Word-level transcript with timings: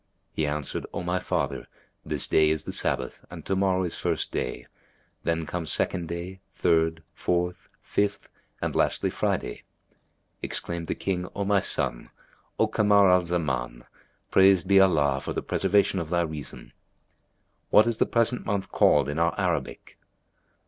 He 0.33 0.47
answered, 0.47 0.87
"O 0.95 1.03
my 1.03 1.19
father, 1.19 1.67
this 2.03 2.27
day 2.27 2.49
is 2.49 2.63
the 2.63 2.71
Sabbath, 2.73 3.23
and 3.29 3.45
to 3.45 3.55
morrow 3.55 3.83
is 3.83 3.97
First 3.99 4.31
day: 4.31 4.65
then 5.25 5.45
come 5.45 5.67
Second 5.67 6.07
day, 6.07 6.41
Third, 6.51 7.03
Fourth, 7.13 7.69
Fifth 7.83 8.23
day 8.23 8.29
and 8.63 8.75
lastly 8.75 9.11
Friday."[FN#275] 9.11 9.61
Exclaimed 10.41 10.87
the 10.87 10.95
King, 10.95 11.27
"O 11.35 11.45
my 11.45 11.59
son, 11.59 12.09
O 12.57 12.65
Kamar 12.65 13.11
al 13.11 13.21
Zaman, 13.21 13.83
praised 14.31 14.67
be 14.67 14.79
Allah 14.79 15.21
for 15.21 15.33
the 15.33 15.43
preservation 15.43 15.99
of 15.99 16.09
thy 16.09 16.21
reason! 16.21 16.73
What 17.69 17.85
is 17.85 17.99
the 17.99 18.07
present 18.07 18.43
month 18.43 18.71
called 18.71 19.07
in 19.07 19.19
our 19.19 19.39
Arabic?" 19.39 19.99